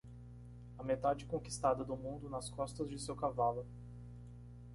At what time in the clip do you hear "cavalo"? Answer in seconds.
3.15-3.67